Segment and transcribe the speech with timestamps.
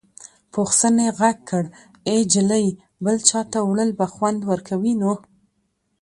[0.51, 1.63] پوخ سنې غږ کړ
[2.09, 2.65] ای جلۍ
[3.03, 5.13] بل چاته وړل به خوند ورکوي نو.